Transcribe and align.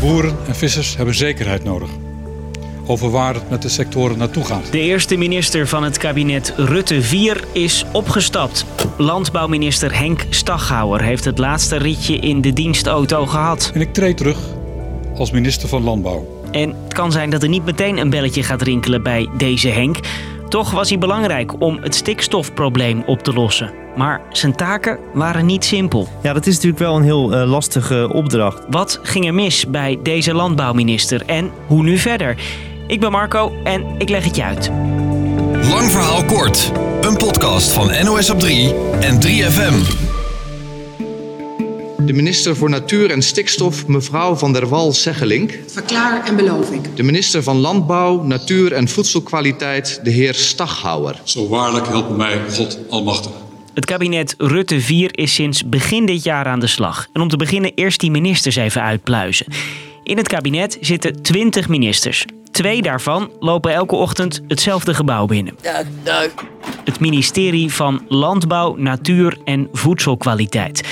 Boeren 0.00 0.36
en 0.46 0.54
vissers 0.54 0.96
hebben 0.96 1.14
zekerheid 1.14 1.64
nodig 1.64 1.88
over 2.86 3.10
waar 3.10 3.34
het 3.34 3.50
met 3.50 3.62
de 3.62 3.68
sectoren 3.68 4.18
naartoe 4.18 4.44
gaat. 4.44 4.72
De 4.72 4.80
eerste 4.80 5.16
minister 5.16 5.68
van 5.68 5.82
het 5.82 5.98
kabinet 5.98 6.52
Rutte 6.56 7.02
4 7.02 7.44
is 7.52 7.84
opgestapt. 7.92 8.66
Landbouwminister 8.96 9.98
Henk 9.98 10.26
Staghouwer 10.30 11.02
heeft 11.02 11.24
het 11.24 11.38
laatste 11.38 11.76
ritje 11.76 12.16
in 12.16 12.40
de 12.40 12.52
dienstauto 12.52 13.26
gehad. 13.26 13.70
En 13.74 13.80
ik 13.80 13.92
treed 13.92 14.16
terug 14.16 14.38
als 15.16 15.30
minister 15.30 15.68
van 15.68 15.82
Landbouw. 15.82 16.42
En 16.50 16.74
het 16.82 16.94
kan 16.94 17.12
zijn 17.12 17.30
dat 17.30 17.42
er 17.42 17.48
niet 17.48 17.64
meteen 17.64 17.98
een 17.98 18.10
belletje 18.10 18.42
gaat 18.42 18.62
rinkelen 18.62 19.02
bij 19.02 19.28
deze 19.36 19.68
Henk. 19.68 19.96
Toch 20.48 20.70
was 20.70 20.88
hij 20.88 20.98
belangrijk 20.98 21.60
om 21.60 21.78
het 21.80 21.94
stikstofprobleem 21.94 23.02
op 23.06 23.22
te 23.22 23.32
lossen. 23.32 23.72
Maar 23.96 24.20
zijn 24.30 24.56
taken 24.56 24.98
waren 25.12 25.46
niet 25.46 25.64
simpel. 25.64 26.08
Ja, 26.22 26.32
dat 26.32 26.46
is 26.46 26.54
natuurlijk 26.54 26.82
wel 26.82 26.96
een 26.96 27.02
heel 27.02 27.32
uh, 27.32 27.50
lastige 27.50 28.10
opdracht. 28.12 28.62
Wat 28.70 29.00
ging 29.02 29.26
er 29.26 29.34
mis 29.34 29.66
bij 29.66 29.98
deze 30.02 30.34
landbouwminister 30.34 31.22
en 31.26 31.50
hoe 31.66 31.82
nu 31.82 31.98
verder? 31.98 32.36
Ik 32.86 33.00
ben 33.00 33.10
Marco 33.10 33.52
en 33.64 33.84
ik 33.98 34.08
leg 34.08 34.24
het 34.24 34.36
je 34.36 34.44
uit. 34.44 34.70
Lang 35.70 35.90
verhaal 35.90 36.24
kort. 36.24 36.72
Een 37.00 37.16
podcast 37.16 37.72
van 37.72 38.04
NOS 38.04 38.30
op 38.30 38.40
3 38.40 38.74
en 39.00 39.20
3FM. 39.22 40.07
De 42.08 42.14
minister 42.14 42.56
voor 42.56 42.70
Natuur 42.70 43.10
en 43.10 43.22
Stikstof, 43.22 43.86
mevrouw 43.86 44.34
van 44.34 44.52
der 44.52 44.68
Wal 44.68 44.92
Seggelink. 44.92 45.58
Verklaar 45.66 46.26
en 46.26 46.36
beloof 46.36 46.70
ik. 46.70 46.96
De 46.96 47.02
minister 47.02 47.42
van 47.42 47.56
Landbouw, 47.56 48.22
Natuur 48.22 48.72
en 48.72 48.88
Voedselkwaliteit, 48.88 50.00
de 50.02 50.10
heer 50.10 50.34
Staghouwer. 50.34 51.20
Zo 51.24 51.48
waarlijk 51.48 51.86
helpt 51.86 52.16
mij 52.16 52.40
God 52.50 52.78
Almachtig. 52.88 53.30
Het 53.74 53.84
kabinet 53.84 54.34
Rutte 54.38 54.80
4 54.80 55.18
is 55.18 55.34
sinds 55.34 55.68
begin 55.68 56.06
dit 56.06 56.24
jaar 56.24 56.46
aan 56.46 56.60
de 56.60 56.66
slag. 56.66 57.06
En 57.12 57.20
om 57.20 57.28
te 57.28 57.36
beginnen 57.36 57.72
eerst 57.74 58.00
die 58.00 58.10
ministers 58.10 58.56
even 58.56 58.82
uitpluizen. 58.82 59.46
In 60.02 60.16
het 60.16 60.28
kabinet 60.28 60.78
zitten 60.80 61.22
20 61.22 61.68
ministers. 61.68 62.24
Twee 62.50 62.82
daarvan 62.82 63.30
lopen 63.40 63.72
elke 63.72 63.94
ochtend 63.94 64.40
hetzelfde 64.46 64.94
gebouw 64.94 65.26
binnen. 65.26 65.54
Het 66.84 67.00
ministerie 67.00 67.72
van 67.72 68.04
Landbouw, 68.08 68.74
Natuur 68.76 69.38
en 69.44 69.68
Voedselkwaliteit. 69.72 70.82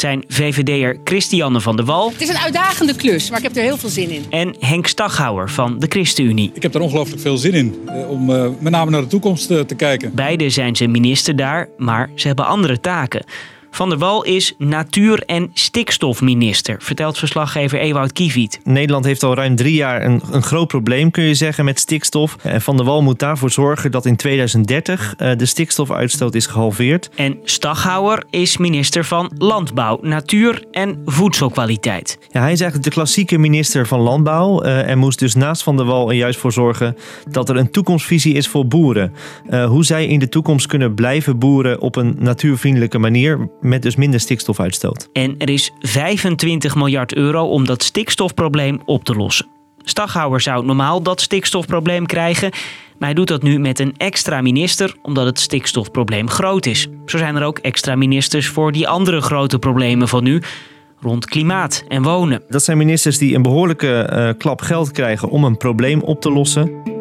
Het 0.00 0.08
zijn 0.08 0.24
VVD'er 0.28 0.98
Christiane 1.04 1.60
van 1.60 1.76
der 1.76 1.84
Wal. 1.84 2.10
Het 2.10 2.20
is 2.20 2.28
een 2.28 2.38
uitdagende 2.38 2.96
klus, 2.96 3.30
maar 3.30 3.38
ik 3.38 3.44
heb 3.44 3.56
er 3.56 3.62
heel 3.62 3.76
veel 3.76 3.88
zin 3.88 4.10
in. 4.10 4.24
En 4.30 4.54
Henk 4.58 4.86
Staghouwer 4.86 5.50
van 5.50 5.78
de 5.78 5.86
ChristenUnie. 5.88 6.50
Ik 6.54 6.62
heb 6.62 6.74
er 6.74 6.80
ongelooflijk 6.80 7.20
veel 7.20 7.36
zin 7.36 7.52
in 7.52 7.74
eh, 7.86 8.10
om 8.10 8.30
uh, 8.30 8.48
met 8.58 8.72
name 8.72 8.90
naar 8.90 9.00
de 9.00 9.06
toekomst 9.06 9.50
uh, 9.50 9.60
te 9.60 9.74
kijken. 9.74 10.14
Beide 10.14 10.50
zijn 10.50 10.76
ze 10.76 10.86
minister 10.86 11.36
daar, 11.36 11.68
maar 11.76 12.10
ze 12.14 12.26
hebben 12.26 12.46
andere 12.46 12.80
taken. 12.80 13.24
Van 13.70 13.88
der 13.88 13.98
Wal 13.98 14.24
is 14.24 14.54
natuur- 14.58 15.22
en 15.26 15.50
stikstofminister, 15.54 16.76
vertelt 16.78 17.18
verslaggever 17.18 17.78
Ewout 17.78 18.12
Kieviet. 18.12 18.60
Nederland 18.64 19.04
heeft 19.04 19.22
al 19.22 19.34
ruim 19.34 19.56
drie 19.56 19.74
jaar 19.74 20.04
een, 20.04 20.22
een 20.30 20.42
groot 20.42 20.68
probleem, 20.68 21.10
kun 21.10 21.24
je 21.24 21.34
zeggen, 21.34 21.64
met 21.64 21.78
stikstof. 21.78 22.36
En 22.42 22.60
Van 22.60 22.76
der 22.76 22.86
Wal 22.86 23.02
moet 23.02 23.18
daarvoor 23.18 23.50
zorgen 23.50 23.90
dat 23.90 24.06
in 24.06 24.16
2030 24.16 25.14
uh, 25.18 25.30
de 25.36 25.46
stikstofuitstoot 25.46 26.34
is 26.34 26.46
gehalveerd. 26.46 27.10
En 27.14 27.38
Staghouwer 27.44 28.24
is 28.30 28.56
minister 28.56 29.04
van 29.04 29.32
Landbouw, 29.38 29.98
Natuur 30.02 30.64
en 30.70 31.02
Voedselkwaliteit. 31.04 32.18
Ja, 32.30 32.40
hij 32.40 32.52
is 32.52 32.60
eigenlijk 32.60 32.90
de 32.90 32.96
klassieke 33.00 33.38
minister 33.38 33.86
van 33.86 34.00
Landbouw 34.00 34.64
uh, 34.64 34.88
en 34.88 34.98
moest 34.98 35.18
dus 35.18 35.34
naast 35.34 35.62
Van 35.62 35.76
der 35.76 35.86
Wal 35.86 36.08
er 36.08 36.16
juist 36.16 36.38
voor 36.38 36.52
zorgen 36.52 36.96
dat 37.30 37.48
er 37.48 37.56
een 37.56 37.70
toekomstvisie 37.70 38.34
is 38.34 38.48
voor 38.48 38.66
boeren. 38.66 39.12
Uh, 39.50 39.64
hoe 39.64 39.84
zij 39.84 40.06
in 40.06 40.18
de 40.18 40.28
toekomst 40.28 40.66
kunnen 40.66 40.94
blijven 40.94 41.38
boeren 41.38 41.80
op 41.80 41.96
een 41.96 42.16
natuurvriendelijke 42.18 42.98
manier 42.98 43.48
met 43.60 43.82
dus 43.82 43.96
minder 43.96 44.20
stikstofuitstoot. 44.20 45.08
En 45.12 45.34
er 45.38 45.50
is 45.50 45.70
25 45.80 46.74
miljard 46.74 47.14
euro 47.14 47.48
om 47.48 47.66
dat 47.66 47.82
stikstofprobleem 47.82 48.80
op 48.84 49.04
te 49.04 49.14
lossen. 49.14 49.46
Staghouwer 49.82 50.40
zou 50.40 50.64
normaal 50.64 51.02
dat 51.02 51.20
stikstofprobleem 51.20 52.06
krijgen, 52.06 52.50
maar 52.98 53.08
hij 53.08 53.14
doet 53.14 53.28
dat 53.28 53.42
nu 53.42 53.58
met 53.58 53.78
een 53.78 53.94
extra 53.96 54.40
minister 54.40 54.96
omdat 55.02 55.26
het 55.26 55.40
stikstofprobleem 55.40 56.28
groot 56.28 56.66
is. 56.66 56.88
Zo 57.06 57.18
zijn 57.18 57.36
er 57.36 57.44
ook 57.44 57.58
extra 57.58 57.96
ministers 57.96 58.48
voor 58.48 58.72
die 58.72 58.88
andere 58.88 59.20
grote 59.20 59.58
problemen 59.58 60.08
van 60.08 60.22
nu 60.22 60.42
rond 61.00 61.26
klimaat 61.26 61.84
en 61.88 62.02
wonen. 62.02 62.42
Dat 62.48 62.62
zijn 62.62 62.78
ministers 62.78 63.18
die 63.18 63.34
een 63.34 63.42
behoorlijke 63.42 64.10
uh, 64.12 64.30
klap 64.38 64.60
geld 64.60 64.90
krijgen 64.90 65.28
om 65.28 65.44
een 65.44 65.56
probleem 65.56 66.00
op 66.00 66.20
te 66.20 66.32
lossen. 66.32 66.99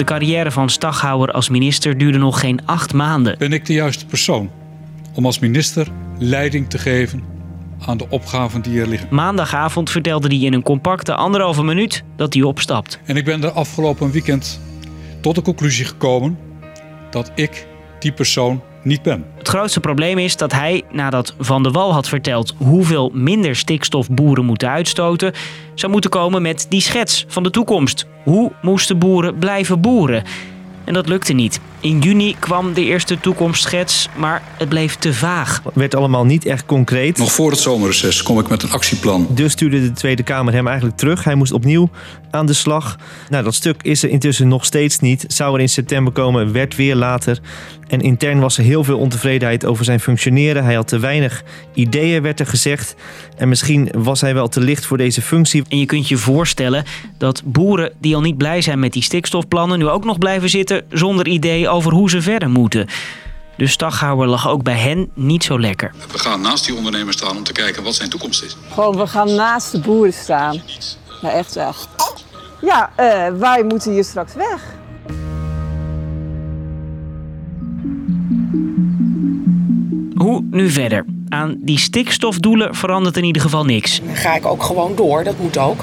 De 0.00 0.06
carrière 0.06 0.50
van 0.50 0.68
Staghouwer 0.68 1.32
als 1.32 1.48
minister 1.48 1.98
duurde 1.98 2.18
nog 2.18 2.40
geen 2.40 2.60
acht 2.66 2.92
maanden. 2.92 3.38
Ben 3.38 3.52
ik 3.52 3.66
de 3.66 3.72
juiste 3.72 4.06
persoon 4.06 4.50
om 5.14 5.26
als 5.26 5.38
minister 5.38 5.88
leiding 6.18 6.70
te 6.70 6.78
geven 6.78 7.22
aan 7.86 7.96
de 7.96 8.06
opgaven 8.08 8.62
die 8.62 8.80
er 8.80 8.88
liggen? 8.88 9.08
Maandagavond 9.10 9.90
vertelde 9.90 10.28
hij 10.28 10.38
in 10.38 10.52
een 10.52 10.62
compacte 10.62 11.14
anderhalve 11.14 11.62
minuut 11.62 12.04
dat 12.16 12.34
hij 12.34 12.42
opstapt. 12.42 13.00
En 13.04 13.16
ik 13.16 13.24
ben 13.24 13.40
de 13.40 13.50
afgelopen 13.50 14.10
weekend 14.10 14.60
tot 15.20 15.34
de 15.34 15.42
conclusie 15.42 15.84
gekomen 15.84 16.38
dat 17.10 17.32
ik 17.34 17.66
die 17.98 18.12
persoon 18.12 18.62
niet. 18.82 19.00
Het 19.38 19.48
grootste 19.48 19.80
probleem 19.80 20.18
is 20.18 20.36
dat 20.36 20.52
hij, 20.52 20.82
nadat 20.90 21.34
Van 21.38 21.62
der 21.62 21.72
Wal 21.72 21.92
had 21.92 22.08
verteld 22.08 22.54
hoeveel 22.56 23.10
minder 23.14 23.56
stikstof 23.56 24.10
boeren 24.10 24.44
moeten 24.44 24.68
uitstoten, 24.68 25.32
zou 25.74 25.92
moeten 25.92 26.10
komen 26.10 26.42
met 26.42 26.66
die 26.68 26.80
schets 26.80 27.24
van 27.28 27.42
de 27.42 27.50
toekomst. 27.50 28.06
Hoe 28.24 28.52
moesten 28.62 28.98
boeren 28.98 29.38
blijven 29.38 29.80
boeren? 29.80 30.24
En 30.90 30.96
dat 30.96 31.08
lukte 31.08 31.32
niet. 31.32 31.60
In 31.80 31.98
juni 31.98 32.36
kwam 32.38 32.72
de 32.72 32.84
eerste 32.84 33.20
toekomstschets, 33.20 34.08
maar 34.16 34.42
het 34.56 34.68
bleef 34.68 34.94
te 34.94 35.14
vaag. 35.14 35.60
Het 35.64 35.74
werd 35.74 35.94
allemaal 35.94 36.24
niet 36.24 36.44
echt 36.44 36.66
concreet. 36.66 37.18
Nog 37.18 37.32
voor 37.32 37.50
het 37.50 37.60
zomerreces 37.60 38.22
kom 38.22 38.38
ik 38.38 38.48
met 38.48 38.62
een 38.62 38.70
actieplan. 38.70 39.26
Dus 39.30 39.52
stuurde 39.52 39.80
de 39.80 39.92
Tweede 39.92 40.22
Kamer 40.22 40.52
hem 40.52 40.66
eigenlijk 40.66 40.96
terug. 40.96 41.24
Hij 41.24 41.34
moest 41.34 41.52
opnieuw 41.52 41.90
aan 42.30 42.46
de 42.46 42.52
slag. 42.52 42.96
Nou, 43.28 43.44
dat 43.44 43.54
stuk 43.54 43.82
is 43.82 44.02
er 44.02 44.08
intussen 44.08 44.48
nog 44.48 44.64
steeds 44.64 44.98
niet. 44.98 45.24
Zou 45.28 45.54
er 45.54 45.60
in 45.60 45.68
september 45.68 46.12
komen, 46.12 46.52
werd 46.52 46.76
weer 46.76 46.94
later. 46.94 47.40
En 47.88 48.00
intern 48.00 48.40
was 48.40 48.58
er 48.58 48.64
heel 48.64 48.84
veel 48.84 48.98
ontevredenheid 48.98 49.64
over 49.64 49.84
zijn 49.84 50.00
functioneren. 50.00 50.64
Hij 50.64 50.74
had 50.74 50.88
te 50.88 50.98
weinig 50.98 51.44
ideeën, 51.74 52.22
werd 52.22 52.40
er 52.40 52.46
gezegd. 52.46 52.94
En 53.36 53.48
misschien 53.48 53.92
was 53.96 54.20
hij 54.20 54.34
wel 54.34 54.48
te 54.48 54.60
licht 54.60 54.86
voor 54.86 54.96
deze 54.96 55.22
functie. 55.22 55.62
En 55.68 55.78
je 55.78 55.86
kunt 55.86 56.08
je 56.08 56.16
voorstellen 56.16 56.84
dat 57.18 57.42
boeren 57.44 57.92
die 58.00 58.14
al 58.14 58.20
niet 58.20 58.36
blij 58.36 58.60
zijn 58.62 58.78
met 58.78 58.92
die 58.92 59.02
stikstofplannen... 59.02 59.78
nu 59.78 59.88
ook 59.88 60.04
nog 60.04 60.18
blijven 60.18 60.48
zitten 60.48 60.79
zonder 60.90 61.26
idee 61.26 61.68
over 61.68 61.92
hoe 61.92 62.10
ze 62.10 62.22
verder 62.22 62.50
moeten. 62.50 62.86
Dus 63.56 63.72
Staghouwer 63.72 64.28
lag 64.28 64.48
ook 64.48 64.62
bij 64.62 64.78
hen 64.78 65.10
niet 65.14 65.44
zo 65.44 65.60
lekker. 65.60 65.94
We 66.12 66.18
gaan 66.18 66.40
naast 66.40 66.66
die 66.66 66.74
ondernemers 66.74 67.16
staan 67.16 67.36
om 67.36 67.44
te 67.44 67.52
kijken 67.52 67.82
wat 67.82 67.94
zijn 67.94 68.10
toekomst 68.10 68.42
is. 68.42 68.56
Gewoon, 68.72 68.96
we 68.96 69.06
gaan 69.06 69.34
naast 69.34 69.72
de 69.72 69.78
boeren 69.78 70.12
staan. 70.12 70.60
Ja, 71.22 71.30
echt 71.30 71.54
wel. 71.54 71.74
Ja, 72.60 72.90
uh, 73.00 73.38
wij 73.38 73.64
moeten 73.64 73.92
hier 73.92 74.04
straks 74.04 74.34
weg. 74.34 74.62
Hoe 80.14 80.44
nu 80.50 80.70
verder? 80.70 81.04
Aan 81.28 81.56
die 81.60 81.78
stikstofdoelen 81.78 82.74
verandert 82.74 83.16
in 83.16 83.24
ieder 83.24 83.42
geval 83.42 83.64
niks. 83.64 84.00
Dan 84.04 84.16
ga 84.16 84.34
ik 84.34 84.46
ook 84.46 84.62
gewoon 84.62 84.96
door, 84.96 85.24
dat 85.24 85.38
moet 85.38 85.58
ook. 85.58 85.80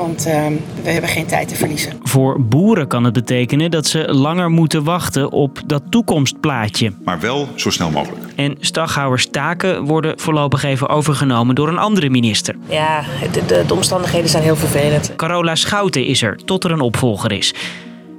Want 0.00 0.26
uh, 0.26 0.46
we 0.82 0.90
hebben 0.90 1.10
geen 1.10 1.26
tijd 1.26 1.48
te 1.48 1.54
verliezen. 1.54 1.92
Voor 2.02 2.42
boeren 2.42 2.88
kan 2.88 3.04
het 3.04 3.12
betekenen 3.12 3.70
dat 3.70 3.86
ze 3.86 4.14
langer 4.14 4.50
moeten 4.50 4.84
wachten 4.84 5.32
op 5.32 5.60
dat 5.66 5.82
toekomstplaatje. 5.90 6.92
Maar 7.04 7.20
wel 7.20 7.48
zo 7.54 7.70
snel 7.70 7.90
mogelijk. 7.90 8.24
En 8.36 8.56
Staghouwers 8.60 9.26
taken 9.30 9.84
worden 9.84 10.18
voorlopig 10.18 10.62
even 10.62 10.88
overgenomen 10.88 11.54
door 11.54 11.68
een 11.68 11.78
andere 11.78 12.10
minister. 12.10 12.56
Ja, 12.68 13.04
de, 13.32 13.46
de, 13.46 13.64
de 13.66 13.74
omstandigheden 13.74 14.30
zijn 14.30 14.42
heel 14.42 14.56
vervelend. 14.56 15.12
Carola 15.16 15.54
Schouten 15.54 16.04
is 16.04 16.22
er 16.22 16.36
tot 16.44 16.64
er 16.64 16.70
een 16.70 16.80
opvolger 16.80 17.32
is. 17.32 17.54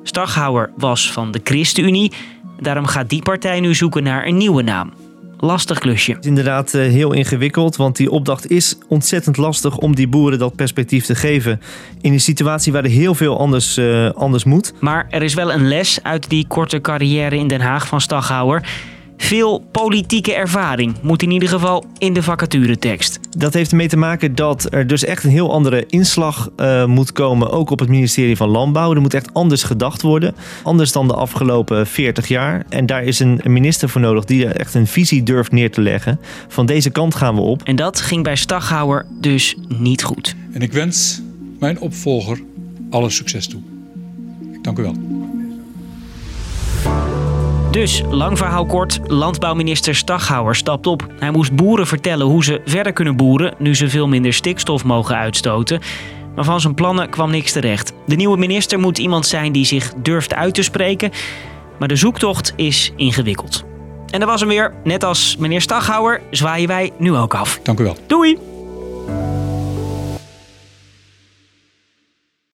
Staghouwer 0.04 0.72
was 0.78 1.12
van 1.12 1.32
de 1.32 1.42
ChristenUnie. 1.44 2.12
Daarom 2.60 2.86
gaat 2.86 3.10
die 3.10 3.22
partij 3.22 3.60
nu 3.60 3.76
zoeken 3.76 4.04
naar 4.04 4.26
een 4.26 4.38
nieuwe 4.38 4.62
naam 4.62 4.94
lastig 5.42 5.80
klusje. 5.80 6.12
Het 6.12 6.24
is 6.24 6.30
inderdaad 6.30 6.74
uh, 6.74 6.82
heel 6.82 7.14
ingewikkeld, 7.14 7.76
want 7.76 7.96
die 7.96 8.12
opdracht 8.12 8.50
is 8.50 8.76
ontzettend 8.88 9.38
lastig 9.38 9.78
om 9.78 9.96
die 9.96 10.08
boeren 10.08 10.40
dat 10.40 10.56
perspectief 10.56 11.06
te 11.06 11.16
geven. 11.16 11.62
In 12.02 12.14
een 12.14 12.20
situatie 12.20 12.72
waar 12.72 12.84
er 12.84 12.90
heel 12.90 13.16
veel 13.16 13.40
anders, 13.40 13.78
uh, 13.78 14.10
anders 14.10 14.44
moet. 14.44 14.74
Maar 14.80 15.08
er 15.10 15.24
is 15.24 15.34
wel 15.34 15.52
een 15.52 15.68
les 15.68 16.00
uit 16.04 16.30
die 16.30 16.46
korte 16.48 16.82
carrière 16.82 17.38
in 17.38 17.48
Den 17.48 17.62
Haag 17.62 17.88
van 17.88 18.02
Staghouwer. 18.02 18.90
Veel 19.22 19.66
politieke 19.72 20.34
ervaring 20.34 20.96
moet 21.02 21.24
in 21.24 21.32
ieder 21.32 21.50
geval 21.50 21.86
in 21.98 22.14
de 22.14 22.24
vacaturetekst. 22.24 23.20
Dat 23.38 23.54
heeft 23.54 23.72
ermee 23.72 23.88
te 23.88 23.98
maken 23.98 24.36
dat 24.36 24.68
er 24.74 24.88
dus 24.88 25.04
echt 25.04 25.24
een 25.24 25.30
heel 25.30 25.52
andere 25.52 25.86
inslag 25.86 26.50
uh, 26.58 26.86
moet 26.86 27.12
komen, 27.12 27.52
ook 27.52 27.70
op 27.70 27.80
het 27.80 27.90
ministerie 27.90 28.36
van 28.36 28.50
Landbouw. 28.50 28.94
Er 28.94 29.02
moet 29.02 29.14
echt 29.14 29.34
anders 29.34 29.64
gedacht 29.64 30.02
worden, 30.02 30.36
anders 30.64 30.92
dan 30.92 31.08
de 31.08 31.14
afgelopen 31.14 31.88
40 31.88 32.28
jaar. 32.28 32.66
En 32.70 32.86
daar 32.86 33.04
is 33.04 33.20
een 33.20 33.42
minister 33.44 33.90
voor 33.90 34.02
nodig 34.02 34.26
die 34.26 34.46
echt 34.46 34.74
een 34.74 34.88
visie 34.88 35.24
durft 35.24 35.52
neer 35.52 35.72
te 35.72 35.82
leggen. 35.82 36.20
Van 36.48 36.66
deze 36.66 36.90
kant 36.90 37.16
gaan 37.16 37.36
we 37.36 37.42
op. 37.42 37.64
En 37.64 37.76
dat 37.76 38.00
ging 38.00 38.24
bij 38.24 38.36
Staghouwer 38.36 39.06
dus 39.20 39.56
niet 39.68 40.04
goed. 40.04 40.36
En 40.52 40.62
ik 40.62 40.74
wens 40.74 41.22
mijn 41.60 41.80
opvolger 41.80 42.42
alle 42.90 43.10
succes 43.10 43.48
toe. 43.48 43.62
Dank 44.62 44.80
u 44.80 44.82
wel. 44.82 45.21
Dus, 47.72 48.02
lang 48.10 48.38
verhaal 48.38 48.66
kort, 48.66 49.00
landbouwminister 49.04 49.96
Staghouwer 49.96 50.56
stapt 50.56 50.88
op. 50.88 51.08
Hij 51.20 51.32
moest 51.32 51.56
boeren 51.56 51.88
vertellen 51.88 52.26
hoe 52.26 52.44
ze 52.44 52.62
verder 52.66 52.94
kunnen 52.94 53.16
boeren 53.16 53.54
nu 53.58 53.76
ze 53.76 53.90
veel 53.90 54.08
minder 54.08 54.34
stikstof 54.34 54.84
mogen 54.84 55.16
uitstoten. 55.16 55.82
Maar 56.36 56.46
van 56.46 56.62
zijn 56.62 56.74
plannen 56.74 57.10
kwam 57.10 57.32
niks 57.32 57.52
terecht. 57.52 57.94
De 58.06 58.16
nieuwe 58.16 58.38
minister 58.38 58.80
moet 58.80 58.98
iemand 58.98 59.26
zijn 59.26 59.52
die 59.52 59.66
zich 59.66 59.94
durft 59.94 60.34
uit 60.34 60.54
te 60.54 60.64
spreken. 60.64 61.12
Maar 61.80 61.88
de 61.88 61.96
zoektocht 61.96 62.54
is 62.56 62.92
ingewikkeld. 62.96 63.64
En 64.10 64.20
dat 64.20 64.30
was 64.30 64.40
hem 64.40 64.50
weer. 64.50 64.74
Net 64.84 65.04
als 65.04 65.38
meneer 65.38 65.62
Staghouwer 65.62 66.22
zwaaien 66.32 66.68
wij 66.68 66.92
nu 66.98 67.16
ook 67.16 67.36
af. 67.36 67.60
Dank 67.64 67.80
u 67.80 67.84
wel. 67.84 67.96
Doei! 68.08 68.51